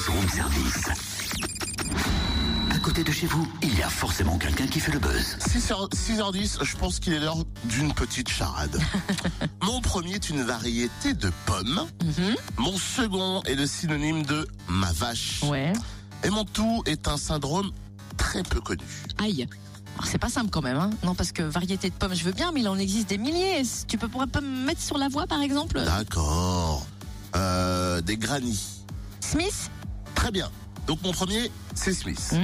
buzz 0.00 0.08
room 0.08 0.28
service. 0.28 0.88
À 2.70 2.78
côté 2.78 3.04
de 3.04 3.10
chez 3.10 3.26
vous, 3.26 3.46
il 3.62 3.78
y 3.78 3.82
a 3.82 3.88
forcément 3.88 4.38
quelqu'un 4.38 4.66
qui 4.66 4.80
fait 4.80 4.92
le 4.92 4.98
buzz. 4.98 5.36
6h, 5.40 5.90
6h10, 5.92 6.64
je 6.64 6.76
pense 6.76 7.00
qu'il 7.00 7.12
est 7.12 7.18
l'heure 7.18 7.44
d'une 7.64 7.92
petite 7.92 8.28
charade. 8.28 8.80
Mon 9.62 9.80
premier 9.80 10.14
est 10.14 10.30
une 10.30 10.42
variété 10.42 11.12
de 11.12 11.30
pommes. 11.44 11.86
Mon 12.56 12.76
second 12.78 13.42
est 13.42 13.54
le 13.54 13.66
synonyme 13.66 14.22
de 14.22 14.48
ma 14.68 14.90
vache. 14.92 15.42
Ouais. 15.42 15.72
Et 16.24 16.30
mon 16.30 16.44
tout 16.44 16.82
est 16.86 17.08
un 17.08 17.16
syndrome 17.16 17.70
très 18.16 18.42
peu 18.42 18.60
connu. 18.60 18.84
Aïe. 19.18 19.46
Alors, 19.96 20.06
C'est 20.06 20.18
pas 20.18 20.28
simple 20.28 20.50
quand 20.50 20.62
même, 20.62 20.76
hein 20.76 20.90
Non, 21.02 21.14
parce 21.14 21.32
que 21.32 21.42
variété 21.42 21.90
de 21.90 21.94
pommes, 21.94 22.14
je 22.14 22.24
veux 22.24 22.32
bien, 22.32 22.52
mais 22.52 22.60
il 22.60 22.68
en 22.68 22.78
existe 22.78 23.08
des 23.08 23.18
milliers. 23.18 23.62
Tu 23.88 23.98
peux 23.98 24.08
pourrais 24.08 24.26
pas 24.26 24.40
me 24.40 24.64
mettre 24.64 24.80
sur 24.80 24.98
la 24.98 25.08
voie, 25.08 25.26
par 25.26 25.42
exemple? 25.42 25.82
D'accord. 25.82 26.86
Euh, 27.36 28.00
des 28.00 28.16
grannies. 28.16 28.80
Smith? 29.20 29.70
Très 30.20 30.30
bien. 30.30 30.50
Donc 30.86 31.02
mon 31.02 31.12
premier, 31.12 31.50
c'est 31.74 31.94
Smith. 31.94 32.34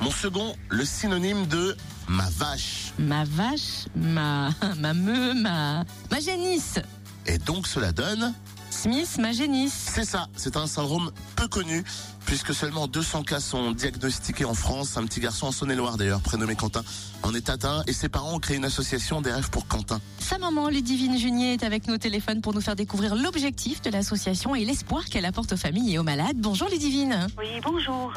Mon 0.00 0.10
second, 0.10 0.56
le 0.70 0.82
synonyme 0.82 1.46
de 1.46 1.76
ma 2.08 2.26
vache. 2.38 2.94
Ma 2.98 3.24
vache, 3.24 3.84
ma, 3.94 4.48
ma 4.78 4.94
meu, 4.94 5.34
ma, 5.34 5.84
ma 6.10 6.20
génisse. 6.20 6.78
Et 7.26 7.38
donc 7.38 7.66
cela 7.66 7.92
donne, 7.92 8.34
Smith, 8.70 9.18
ma 9.20 9.32
génisse. 9.32 9.90
c'est 9.94 10.04
ça, 10.04 10.26
c'est 10.34 10.56
un 10.56 10.66
syndrome 10.66 11.12
peu 11.36 11.46
connu, 11.46 11.84
puisque 12.26 12.52
seulement 12.52 12.88
200 12.88 13.22
cas 13.22 13.38
sont 13.38 13.70
diagnostiqués 13.72 14.44
en 14.44 14.54
France. 14.54 14.96
Un 14.96 15.04
petit 15.04 15.20
garçon 15.20 15.46
en 15.46 15.52
Saône-et-Loire 15.52 15.96
d'ailleurs, 15.96 16.20
prénommé 16.20 16.56
Quentin, 16.56 16.82
en 17.22 17.34
est 17.34 17.48
atteint, 17.48 17.84
et 17.86 17.92
ses 17.92 18.08
parents 18.08 18.34
ont 18.34 18.38
créé 18.40 18.56
une 18.56 18.64
association 18.64 19.20
des 19.20 19.30
rêves 19.30 19.50
pour 19.50 19.68
Quentin. 19.68 20.00
Sa 20.18 20.38
maman, 20.38 20.68
Ludivine 20.68 21.16
Junier, 21.16 21.52
est 21.52 21.64
avec 21.64 21.86
nous 21.86 21.94
au 21.94 21.98
téléphone 21.98 22.40
pour 22.40 22.54
nous 22.54 22.60
faire 22.60 22.76
découvrir 22.76 23.14
l'objectif 23.14 23.82
de 23.82 23.90
l'association 23.90 24.54
et 24.56 24.64
l'espoir 24.64 25.04
qu'elle 25.04 25.26
apporte 25.26 25.52
aux 25.52 25.56
familles 25.56 25.94
et 25.94 25.98
aux 25.98 26.04
malades. 26.04 26.38
Bonjour 26.38 26.68
Ludivine. 26.68 27.28
Oui, 27.38 27.60
bonjour. 27.62 28.12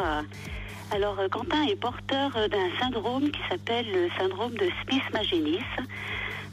Alors, 0.91 1.17
Quentin 1.31 1.63
est 1.63 1.75
porteur 1.75 2.31
d'un 2.49 2.79
syndrome 2.79 3.29
qui 3.29 3.39
s'appelle 3.49 3.85
le 3.91 4.09
syndrome 4.17 4.53
de 4.53 4.69
Smith-Magenis. 4.83 5.59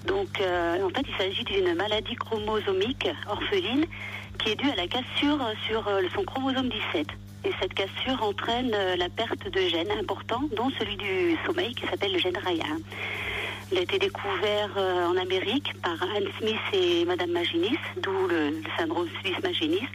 Donc, 0.06 0.40
euh, 0.40 0.84
en 0.84 0.88
fait, 0.90 1.04
il 1.08 1.16
s'agit 1.16 1.44
d'une 1.44 1.74
maladie 1.74 2.14
chromosomique 2.14 3.08
orpheline 3.28 3.86
qui 4.38 4.50
est 4.50 4.56
due 4.56 4.70
à 4.70 4.74
la 4.74 4.86
cassure 4.88 5.38
sur 5.66 5.86
euh, 5.86 6.02
son 6.14 6.24
chromosome 6.24 6.68
17. 6.68 7.06
Et 7.44 7.50
cette 7.60 7.74
cassure 7.74 8.22
entraîne 8.22 8.72
euh, 8.74 8.96
la 8.96 9.08
perte 9.08 9.48
de 9.48 9.60
gènes 9.60 9.90
importants, 9.92 10.42
dont 10.56 10.70
celui 10.78 10.96
du 10.96 11.36
sommeil 11.46 11.74
qui 11.74 11.86
s'appelle 11.86 12.12
le 12.12 12.18
gène 12.18 12.36
RAIA. 12.36 12.64
Il 13.70 13.78
a 13.78 13.82
été 13.82 13.98
découvert 13.98 14.76
en 14.76 15.16
Amérique 15.16 15.72
par 15.82 15.96
Anne 16.14 16.28
Smith 16.38 16.60
et 16.74 17.06
Madame 17.06 17.30
Maginis, 17.30 17.78
d'où 17.96 18.28
le, 18.28 18.60
syndrome 18.76 19.08
Smith-Magenis. 19.22 19.88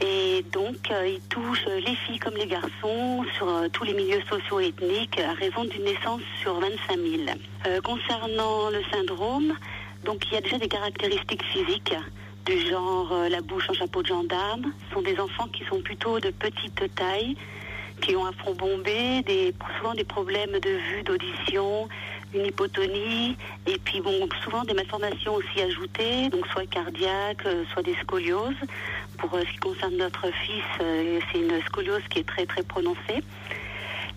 Et 0.00 0.44
donc, 0.52 0.76
euh, 0.90 1.08
il 1.08 1.20
touche 1.28 1.66
les 1.66 1.94
filles 1.96 2.18
comme 2.20 2.36
les 2.36 2.46
garçons 2.46 3.24
sur 3.36 3.48
euh, 3.48 3.68
tous 3.72 3.84
les 3.84 3.94
milieux 3.94 4.20
socio-ethniques 4.28 5.18
à 5.20 5.32
raison 5.32 5.64
d'une 5.64 5.84
naissance 5.84 6.20
sur 6.40 6.54
25 6.60 6.96
000. 6.96 7.22
Euh, 7.66 7.80
concernant 7.80 8.70
le 8.70 8.80
syndrome, 8.92 9.54
donc 10.04 10.24
il 10.26 10.34
y 10.34 10.36
a 10.36 10.40
déjà 10.40 10.58
des 10.58 10.68
caractéristiques 10.68 11.42
physiques 11.46 11.94
du 12.46 12.58
genre 12.70 13.12
la 13.28 13.40
bouche 13.42 13.68
en 13.68 13.74
chapeau 13.74 14.02
de 14.02 14.06
gendarme. 14.06 14.72
Ce 14.88 14.94
sont 14.94 15.02
des 15.02 15.18
enfants 15.18 15.48
qui 15.48 15.64
sont 15.64 15.82
plutôt 15.82 16.18
de 16.20 16.30
petite 16.30 16.94
taille, 16.94 17.36
qui 18.00 18.16
ont 18.16 18.24
un 18.24 18.32
front 18.32 18.54
bombé, 18.54 19.22
souvent 19.76 19.94
des 19.94 20.04
problèmes 20.04 20.52
de 20.52 20.70
vue, 20.70 21.02
d'audition, 21.02 21.88
une 22.34 22.46
hypotonie, 22.46 23.36
et 23.66 23.78
puis 23.78 24.00
bon, 24.00 24.28
souvent 24.44 24.64
des 24.64 24.74
malformations 24.74 25.34
aussi 25.34 25.60
ajoutées, 25.62 26.28
donc 26.28 26.46
soit 26.48 26.66
cardiaques, 26.66 27.46
euh, 27.46 27.64
soit 27.72 27.82
des 27.82 27.94
scolioses. 28.02 28.54
Pour 29.18 29.34
euh, 29.34 29.42
ce 29.46 29.52
qui 29.52 29.58
concerne 29.58 29.96
notre 29.96 30.30
fils, 30.30 30.62
euh, 30.80 31.20
c'est 31.32 31.38
une 31.38 31.60
scoliose 31.62 32.02
qui 32.10 32.20
est 32.20 32.28
très 32.28 32.46
très 32.46 32.62
prononcée. 32.62 33.22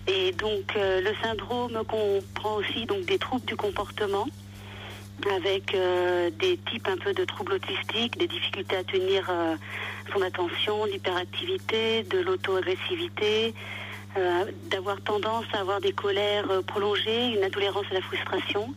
Et 0.08 0.32
donc 0.32 0.74
le 0.74 1.12
syndrome 1.22 1.80
comprend 1.86 2.56
aussi 2.56 2.86
donc 2.86 3.04
des 3.04 3.18
troubles 3.18 3.44
du 3.44 3.54
comportement 3.54 4.26
avec 5.36 5.76
des 6.40 6.58
types 6.68 6.88
un 6.88 6.96
peu 6.96 7.14
de 7.14 7.24
troubles 7.24 7.52
autistiques, 7.52 8.18
des 8.18 8.26
difficultés 8.26 8.78
à 8.78 8.82
tenir 8.82 9.30
son 10.12 10.22
attention, 10.22 10.86
l'hyperactivité, 10.86 12.02
de 12.02 12.18
l'auto-agressivité, 12.18 13.54
d'avoir 14.70 15.00
tendance 15.00 15.44
à 15.52 15.60
avoir 15.60 15.80
des 15.80 15.92
colères 15.92 16.50
euh, 16.50 16.62
prolongées, 16.62 17.34
une 17.36 17.44
intolérance 17.44 17.86
à 17.90 17.94
la 17.94 18.00
frustration, 18.02 18.74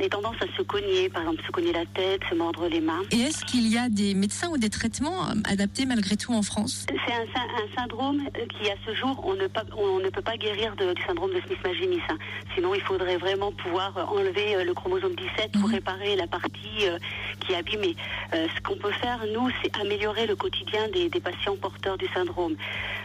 des 0.00 0.08
tendances 0.08 0.36
à 0.40 0.46
se 0.56 0.62
cogner, 0.62 1.08
par 1.10 1.22
exemple 1.22 1.42
se 1.46 1.50
cogner 1.52 1.72
la 1.72 1.84
tête, 1.86 2.22
se 2.28 2.34
mordre 2.34 2.66
les 2.68 2.80
mains. 2.80 3.02
Et 3.12 3.20
est-ce 3.20 3.44
qu'il 3.44 3.68
y 3.68 3.76
a 3.76 3.88
des 3.88 4.14
médecins 4.14 4.48
ou 4.48 4.56
des 4.56 4.70
traitements 4.70 5.28
euh, 5.28 5.34
adaptés 5.44 5.84
malgré 5.84 6.16
tout 6.16 6.32
en 6.32 6.42
France? 6.42 6.86
C'est 6.88 7.12
un, 7.12 7.24
sy- 7.26 7.32
un 7.62 7.80
syndrome 7.80 8.20
euh, 8.38 8.46
qui, 8.46 8.70
à 8.70 8.74
ce 8.86 8.94
jour, 8.94 9.20
on 9.24 9.34
ne, 9.34 9.46
pas- 9.46 9.64
on 9.76 9.98
ne 9.98 10.08
peut 10.08 10.22
pas 10.22 10.36
guérir 10.38 10.74
de- 10.76 10.94
du 10.94 11.02
syndrome 11.02 11.32
de 11.34 11.40
Smith-Magenis. 11.46 12.00
hein. 12.08 12.16
Sinon, 12.54 12.74
il 12.74 12.80
faudrait 12.80 13.18
vraiment 13.18 13.52
pouvoir 13.52 13.96
euh, 13.98 14.04
enlever 14.04 14.64
le 14.64 14.72
chromosome 14.74 15.14
17 15.14 15.52
pour 15.52 15.68
Mhm. 15.68 15.74
réparer 15.74 16.16
la 16.16 16.26
partie 16.26 16.82
euh, 16.84 16.98
qui 17.40 17.52
est 17.52 17.56
abîmée. 17.56 17.94
Euh, 18.34 18.46
ce 18.56 18.60
qu'on 18.62 18.76
peut 18.76 18.92
faire, 18.92 19.20
nous, 19.34 19.50
c'est 19.62 19.76
améliorer 19.80 20.26
le 20.26 20.34
quotidien 20.36 20.88
des, 20.88 21.08
des 21.10 21.20
patients 21.20 21.56
porteurs 21.56 21.98
du 21.98 22.06
syndrome. 22.14 22.54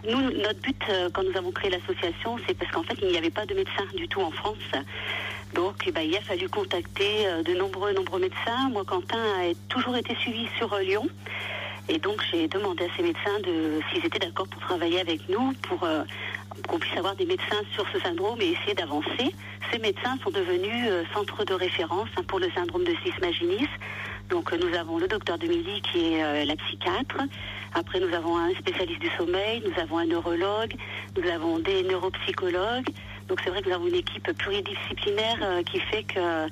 Nous, 0.10 0.22
notre 0.32 0.60
but, 0.62 0.82
euh, 0.90 1.10
quand 1.14 1.24
nous 1.24 1.36
avons 1.38 1.52
créé 1.52 1.70
l'association, 1.72 2.38
c'est 2.48 2.54
parce 2.54 2.72
qu'en 2.72 2.84
fait, 2.84 2.98
il 3.02 3.10
n'y 3.10 3.18
avait 3.18 3.30
pas 3.32 3.46
de 3.46 3.54
médecin 3.54 3.84
du 3.96 4.08
tout 4.08 4.22
en 4.22 4.32
France. 4.32 4.56
Donc, 5.54 5.76
eh 5.86 5.92
ben, 5.92 6.02
il 6.02 6.16
a 6.16 6.22
fallu 6.22 6.50
contacter 6.50 7.28
euh, 7.28 7.44
de 7.44 7.54
nombreux, 7.54 7.94
nombreux 7.94 8.20
médecins. 8.20 8.70
Moi, 8.72 8.84
Quentin 8.86 9.18
a 9.18 9.54
toujours 9.70 9.96
été 9.96 10.16
suivi 10.16 10.48
sur 10.58 10.74
euh, 10.74 10.82
Lyon. 10.82 11.08
Et 11.88 12.00
donc, 12.00 12.22
j'ai 12.32 12.48
demandé 12.48 12.86
à 12.86 12.88
ces 12.98 13.04
médecins 13.04 13.40
de 13.44 13.80
s'ils 13.90 14.06
étaient 14.06 14.20
d'accord 14.20 14.48
pour 14.48 14.62
travailler 14.62 15.00
avec 15.00 15.30
nous, 15.30 15.54
pour 15.62 15.84
euh, 15.84 16.04
qu'on 16.68 16.80
puisse 16.80 16.98
avoir 16.98 17.16
des 17.16 17.26
médecins 17.26 17.62
sur 17.74 17.86
ce 17.94 18.00
syndrome 18.00 18.42
et 18.42 18.52
essayer 18.52 18.74
d'avancer. 18.74 19.34
Ces 19.72 19.80
médecins 19.80 20.18
sont 20.24 20.32
devenus 20.32 20.90
centres 21.14 21.44
de 21.46 21.54
référence 21.54 22.10
hein, 22.18 22.24
pour 22.28 22.40
le 22.40 22.50
syndrome 22.52 22.84
de 22.84 22.94
Cis-Maginis. 23.04 23.68
Donc, 24.30 24.52
nous 24.54 24.76
avons 24.76 24.98
le 24.98 25.08
docteur 25.08 25.38
Demilly 25.38 25.82
qui 25.82 26.14
est 26.14 26.46
la 26.46 26.56
psychiatre. 26.56 27.18
Après, 27.76 28.00
nous 28.00 28.14
avons 28.16 28.38
un 28.38 28.52
spécialiste 28.56 29.02
du 29.02 29.10
sommeil, 29.18 29.62
nous 29.66 29.80
avons 29.82 29.98
un 30.00 30.06
neurologue, 30.06 30.74
nous 31.18 31.30
avons 31.30 31.60
des 31.60 31.84
neuropsychologues. 31.84 32.90
Donc, 33.28 33.40
c'est 33.44 33.50
vrai 33.50 33.62
que 33.62 33.70
nous 33.70 33.76
avons 33.76 33.88
une 33.88 33.96
équipe 33.96 34.32
pluridisciplinaire 34.38 35.38
euh, 35.42 35.64
qui 35.64 35.80
fait 35.80 36.04
que 36.04 36.48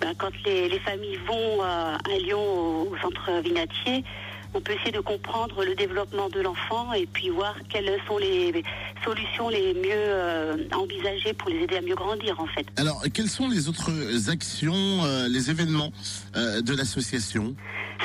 ben, 0.00 0.14
quand 0.16 0.30
les, 0.44 0.68
les 0.68 0.78
familles 0.80 1.18
vont 1.26 1.62
euh, 1.62 1.96
à 1.96 2.18
Lyon 2.18 2.82
au 2.90 2.96
centre 2.98 3.30
Vinatier, 3.42 4.04
on 4.54 4.60
peut 4.60 4.72
essayer 4.72 4.92
de 4.92 5.00
comprendre 5.00 5.64
le 5.64 5.74
développement 5.74 6.28
de 6.28 6.40
l'enfant 6.40 6.92
et 6.92 7.06
puis 7.06 7.28
voir 7.28 7.54
quelles 7.68 7.98
sont 8.06 8.18
les 8.18 8.52
solutions 9.04 9.48
les 9.48 9.74
mieux 9.74 9.90
euh, 9.94 10.56
envisagées 10.74 11.32
pour 11.32 11.50
les 11.50 11.62
aider 11.62 11.76
à 11.76 11.80
mieux 11.80 11.94
grandir 11.94 12.38
en 12.40 12.46
fait. 12.46 12.66
Alors, 12.76 13.02
quelles 13.12 13.28
sont 13.28 13.48
les 13.48 13.68
autres 13.68 13.90
actions, 14.30 15.04
euh, 15.04 15.28
les 15.28 15.50
événements 15.50 15.92
euh, 16.36 16.60
de 16.60 16.74
l'association? 16.74 17.54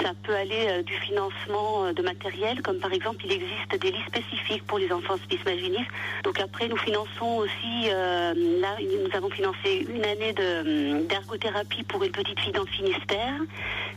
Ça 0.01 0.11
peut 0.23 0.33
aller 0.33 0.81
du 0.83 0.93
financement 0.93 1.93
de 1.93 2.01
matériel, 2.01 2.63
comme 2.63 2.79
par 2.79 2.91
exemple 2.91 3.23
il 3.25 3.31
existe 3.31 3.79
des 3.79 3.91
listes 3.91 4.07
spécifiques 4.07 4.65
pour 4.65 4.79
les 4.79 4.91
enfants 4.91 5.17
spasmaginis. 5.17 5.85
Donc 6.23 6.39
après 6.39 6.67
nous 6.67 6.77
finançons 6.77 7.37
aussi, 7.37 7.89
là 7.89 8.75
nous 8.81 9.15
avons 9.15 9.29
financé 9.29 9.85
une 9.87 10.03
année 10.03 10.33
de, 10.33 10.95
hum, 10.95 11.05
d'ergothérapie 11.05 11.83
pour 11.83 12.03
une 12.03 12.11
petite 12.11 12.39
fille 12.39 12.53
dans 12.53 12.63
le 12.63 12.67
Finistère. 12.67 13.35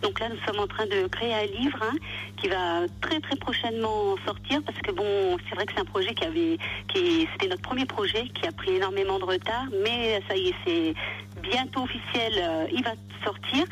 Donc 0.02 0.20
là 0.20 0.28
nous 0.28 0.36
sommes 0.46 0.60
en 0.62 0.66
train 0.66 0.84
de 0.84 1.06
créer 1.08 1.32
un 1.32 1.46
livre 1.46 1.78
hein, 1.80 1.96
qui 2.36 2.48
va 2.48 2.82
très 3.00 3.20
très 3.20 3.36
prochainement 3.36 4.16
sortir 4.24 4.60
parce 4.64 4.78
que 4.78 4.92
bon 4.92 5.36
c'est 5.48 5.54
vrai 5.54 5.66
que 5.66 5.72
c'est 5.74 5.80
un 5.80 5.84
projet 5.84 6.14
qui 6.14 6.24
avait, 6.24 6.58
c'était 6.94 7.48
notre 7.48 7.62
premier 7.62 7.86
projet 7.86 8.24
qui 8.28 8.46
a 8.46 8.52
pris 8.52 8.76
énormément 8.76 9.18
de 9.18 9.24
retard, 9.24 9.64
mais 9.82 10.20
ça 10.28 10.36
y 10.36 10.48
est 10.48 10.54
c'est 10.64 10.94
bientôt 11.42 11.82
officiel, 11.82 12.32
euh, 12.38 12.66
il 12.72 12.82
va 12.82 12.92
sortir. 13.24 13.64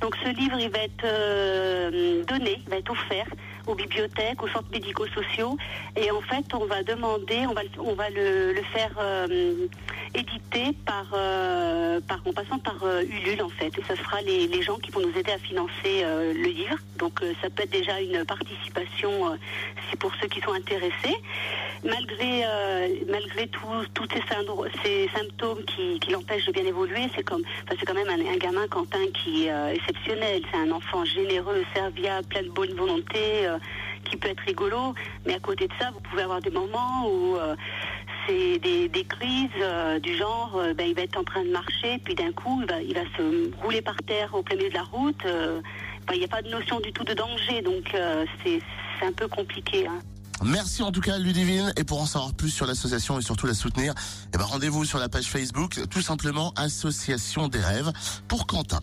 Donc 0.00 0.16
ce 0.24 0.28
livre, 0.30 0.58
il 0.58 0.70
va 0.70 0.78
être 0.78 1.04
euh, 1.04 2.24
donné, 2.24 2.60
il 2.64 2.70
va 2.70 2.76
être 2.76 2.90
offert 2.90 3.26
aux 3.66 3.74
bibliothèques, 3.74 4.42
aux 4.42 4.48
centres 4.48 4.70
médico-sociaux. 4.72 5.56
Et 5.96 6.10
en 6.10 6.20
fait, 6.20 6.44
on 6.54 6.66
va 6.66 6.82
demander, 6.82 7.46
on 7.46 7.54
va, 7.54 7.62
on 7.78 7.94
va 7.94 8.10
le, 8.10 8.54
faire 8.72 8.92
euh, 8.98 9.66
éditer 10.14 10.76
par, 10.86 11.06
euh, 11.14 12.00
par, 12.00 12.20
en 12.26 12.32
passant 12.32 12.58
par 12.58 12.82
euh, 12.82 13.02
Ulule, 13.02 13.42
en 13.42 13.48
fait. 13.48 13.72
Et 13.78 13.82
ça 13.86 13.96
sera 13.96 14.20
les, 14.22 14.46
les 14.46 14.62
gens 14.62 14.76
qui 14.78 14.90
vont 14.90 15.00
nous 15.00 15.16
aider 15.16 15.32
à 15.32 15.38
financer 15.38 16.04
le 16.04 16.48
livre. 16.48 16.76
Donc 16.98 17.20
ça 17.40 17.50
peut 17.50 17.64
être 17.64 17.70
déjà 17.70 18.00
une 18.00 18.24
participation, 18.24 19.36
c'est 19.90 19.98
pour 19.98 20.12
ceux 20.20 20.28
qui 20.28 20.40
sont 20.40 20.52
intéressés. 20.52 21.16
Malgré, 21.84 22.44
malgré 23.08 23.48
tous 23.48 24.06
ces, 24.84 25.08
symptômes 25.08 25.64
qui, 25.64 25.98
qui 25.98 26.12
l'empêchent 26.12 26.46
de 26.46 26.52
bien 26.52 26.64
évoluer, 26.64 27.08
c'est 27.16 27.24
quand 27.24 27.38
même 27.94 28.08
un, 28.08 28.32
un 28.32 28.36
gamin 28.36 28.66
Quentin 28.68 29.04
qui 29.12 29.46
est 29.46 29.74
exceptionnel. 29.74 30.42
C'est 30.50 30.58
un 30.58 30.70
enfant 30.70 31.04
généreux, 31.04 31.64
serviable, 31.74 32.26
plein 32.28 32.42
de 32.42 32.50
bonne 32.50 32.74
volonté, 32.74 33.48
qui 34.04 34.16
peut 34.16 34.28
être 34.28 34.42
rigolo. 34.46 34.94
Mais 35.26 35.34
à 35.34 35.40
côté 35.40 35.66
de 35.68 35.72
ça, 35.80 35.90
vous 35.92 36.00
pouvez 36.00 36.22
avoir 36.22 36.40
des 36.40 36.50
moments 36.50 37.06
où 37.06 37.36
euh, 37.36 37.54
c'est 38.26 38.58
des, 38.58 39.06
crises 39.08 39.48
euh, 39.60 39.98
du 39.98 40.16
genre, 40.16 40.52
euh, 40.56 40.74
ben, 40.74 40.86
il 40.88 40.94
va 40.94 41.02
être 41.02 41.18
en 41.18 41.24
train 41.24 41.44
de 41.44 41.50
marcher, 41.50 41.98
puis 42.04 42.14
d'un 42.14 42.32
coup, 42.32 42.62
il 42.86 42.94
va, 42.94 43.02
se 43.16 43.54
rouler 43.62 43.82
par 43.82 43.96
terre 44.06 44.34
au 44.34 44.42
plein 44.42 44.56
milieu 44.56 44.68
de 44.70 44.74
la 44.74 44.84
route. 44.84 45.24
euh, 45.26 45.60
ben, 46.06 46.14
Il 46.14 46.18
n'y 46.20 46.24
a 46.24 46.28
pas 46.28 46.42
de 46.42 46.48
notion 46.48 46.80
du 46.80 46.92
tout 46.92 47.04
de 47.04 47.14
danger, 47.14 47.62
donc 47.62 47.94
euh, 47.94 48.24
c'est 48.44 48.60
c'est 49.00 49.06
un 49.06 49.12
peu 49.12 49.26
compliqué. 49.26 49.86
hein. 49.86 49.98
Merci 50.44 50.82
en 50.82 50.90
tout 50.90 51.00
cas 51.00 51.18
Ludivine 51.18 51.72
et 51.76 51.84
pour 51.84 52.00
en 52.00 52.06
savoir 52.06 52.34
plus 52.34 52.50
sur 52.50 52.66
l'association 52.66 53.18
et 53.18 53.22
surtout 53.22 53.46
la 53.46 53.54
soutenir, 53.54 53.94
eh 54.34 54.38
ben 54.38 54.44
rendez-vous 54.44 54.84
sur 54.84 54.98
la 54.98 55.08
page 55.08 55.26
Facebook 55.26 55.78
tout 55.88 56.02
simplement 56.02 56.52
Association 56.56 57.46
des 57.48 57.60
rêves 57.60 57.92
pour 58.26 58.46
Quentin. 58.46 58.80